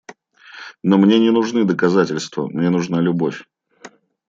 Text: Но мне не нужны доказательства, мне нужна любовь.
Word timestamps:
Но 0.89 0.97
мне 0.97 1.19
не 1.19 1.29
нужны 1.29 1.63
доказательства, 1.63 2.47
мне 2.47 2.71
нужна 2.71 2.99
любовь. 3.01 3.43